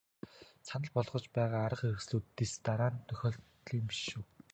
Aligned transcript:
Санал 0.67 0.91
болгож 0.95 1.25
байгаа 1.35 1.61
арга 1.67 1.79
хэрэгслүүдийн 1.87 2.35
дэс 2.37 2.51
дараа 2.65 2.91
нь 2.93 3.05
тохиолдлын 3.07 3.85
биш 3.89 3.99
юм 4.17 4.23
шүү. 4.23 4.23